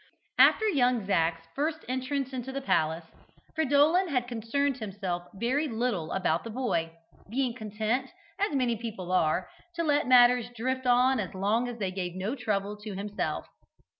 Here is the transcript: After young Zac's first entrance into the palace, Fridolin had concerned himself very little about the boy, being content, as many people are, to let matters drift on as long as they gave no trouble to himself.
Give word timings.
After 0.39 0.67
young 0.67 1.05
Zac's 1.05 1.45
first 1.53 1.85
entrance 1.87 2.33
into 2.33 2.51
the 2.51 2.59
palace, 2.59 3.05
Fridolin 3.53 4.07
had 4.07 4.27
concerned 4.27 4.77
himself 4.77 5.27
very 5.35 5.67
little 5.67 6.11
about 6.13 6.43
the 6.43 6.49
boy, 6.49 6.97
being 7.29 7.53
content, 7.53 8.09
as 8.39 8.55
many 8.55 8.75
people 8.75 9.11
are, 9.11 9.47
to 9.75 9.83
let 9.83 10.07
matters 10.07 10.49
drift 10.55 10.87
on 10.87 11.19
as 11.19 11.35
long 11.35 11.67
as 11.67 11.77
they 11.77 11.91
gave 11.91 12.15
no 12.15 12.33
trouble 12.33 12.75
to 12.77 12.95
himself. 12.95 13.45